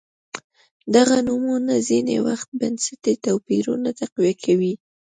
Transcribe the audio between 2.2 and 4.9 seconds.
وخت بنسټي توپیرونه تقویه کوي.